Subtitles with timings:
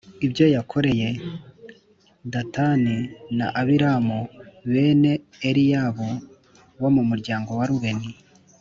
[0.25, 1.09] ibyo yakoreye
[2.33, 2.97] datani
[3.37, 4.19] na abiramu,
[4.71, 5.11] bene
[5.49, 6.09] eliyabu
[6.81, 8.09] wo mu muryango wa rubeni: